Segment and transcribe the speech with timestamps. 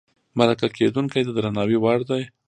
[0.37, 2.23] مرکه کېدونکی د درناوي وړ دی.